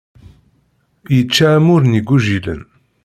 Yečča 1.15 1.47
amur 1.57 1.81
n 1.85 1.91
igujilen. 1.99 2.61